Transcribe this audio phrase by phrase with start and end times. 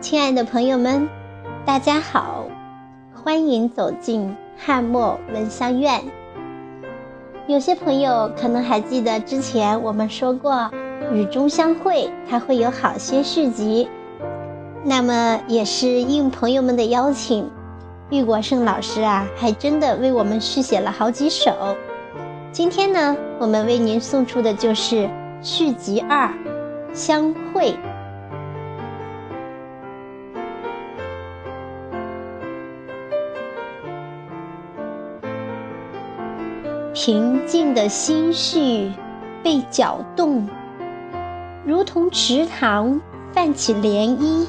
[0.00, 1.08] 亲爱的朋友们，
[1.64, 2.46] 大家好，
[3.12, 6.00] 欢迎走进汉墨闻香院。
[7.48, 10.70] 有些朋友可能还记得之前我们说过，
[11.12, 13.88] 雨中相会它会有好些续集。
[14.84, 17.50] 那么也是应朋友们的邀请，
[18.08, 21.50] 玉国胜老师啊，还真的为我们续写了好几首。
[22.52, 25.10] 今天呢，我们为您送出的就是
[25.42, 26.32] 续集二，
[26.92, 27.74] 相会。
[37.00, 38.90] 平静的心绪
[39.40, 40.48] 被搅动，
[41.64, 43.00] 如同池塘
[43.32, 44.48] 泛起涟漪。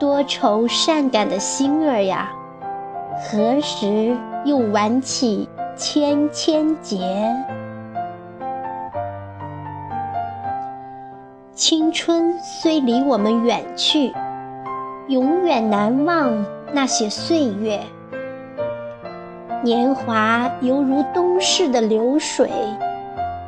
[0.00, 2.32] 多愁善感的心儿呀，
[3.14, 6.98] 何时又挽起千千结？
[11.54, 14.12] 青春虽离我们远去，
[15.06, 17.78] 永远难忘那些岁月。
[19.62, 22.50] 年华犹如东逝的流水，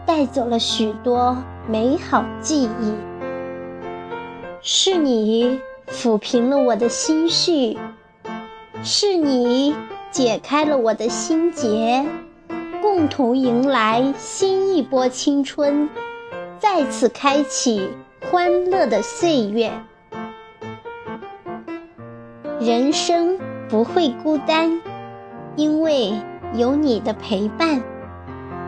[0.06, 1.36] 带走了许多
[1.68, 2.94] 美好记忆。
[4.62, 7.76] 是你抚平了我的心绪，
[8.84, 9.74] 是你
[10.12, 12.06] 解开了我的心结，
[12.80, 15.88] 共同迎来新一波青春，
[16.60, 17.90] 再次开启
[18.30, 19.72] 欢乐的岁月。
[22.60, 23.36] 人生
[23.68, 24.80] 不会孤单。
[25.56, 26.12] 因为
[26.52, 27.80] 有你的陪伴，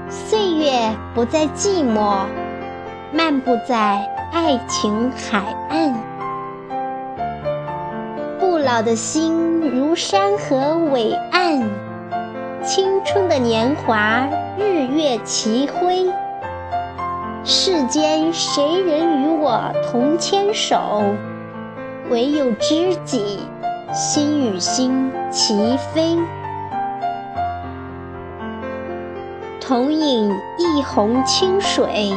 [0.09, 2.27] 岁月不再寂寞，
[3.13, 5.95] 漫步在爱情海岸。
[8.39, 11.69] 不老的心如山河伟岸，
[12.63, 16.09] 青春的年华日月齐辉。
[17.43, 21.03] 世间谁人与我同牵手？
[22.11, 23.41] 唯有知己
[23.93, 26.17] 心与心齐飞。
[29.67, 32.13] 同饮一泓清水，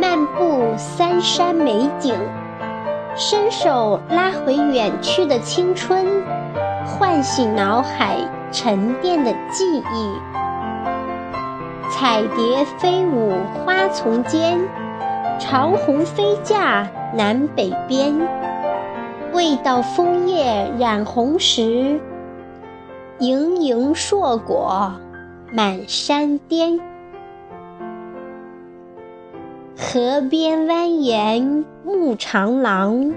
[0.00, 2.12] 漫步三山美景，
[3.14, 6.04] 伸手拉回远去的青春，
[6.84, 8.16] 唤醒脑海
[8.50, 10.10] 沉淀的记忆。
[11.88, 13.34] 彩蝶飞舞
[13.64, 14.58] 花丛间，
[15.38, 18.12] 长虹飞架南北边。
[19.32, 22.00] 未到枫叶染红时，
[23.20, 24.90] 盈盈硕果。
[25.52, 26.80] 满山巅，
[29.76, 33.14] 河边蜿蜒牧长廊，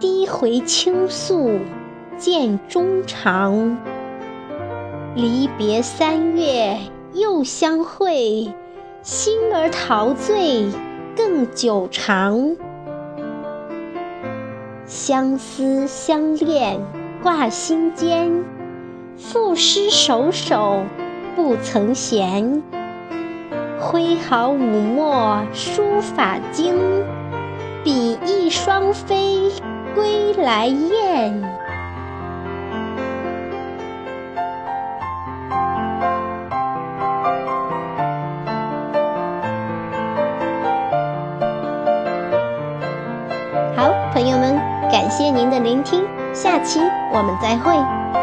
[0.00, 1.60] 低回倾诉
[2.16, 3.78] 见衷肠。
[5.14, 6.76] 离别三月
[7.14, 8.52] 又相会，
[9.02, 10.66] 心儿陶醉
[11.16, 12.56] 更久长。
[14.84, 16.80] 相思相恋
[17.22, 18.44] 挂心间，
[19.16, 20.82] 赋诗首首。
[21.42, 22.62] 不曾闲，
[23.80, 26.76] 挥毫舞墨书法经，
[27.82, 29.50] 比翼双飞
[29.94, 31.42] 归来雁。
[43.74, 44.56] 好，朋友们，
[44.92, 46.80] 感谢您的聆听，下期
[47.14, 48.19] 我们再会。